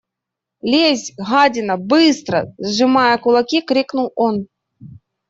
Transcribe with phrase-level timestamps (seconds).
[0.71, 4.35] –Лезь, гадина, быстро!– сжимая кулаки, крикнул он.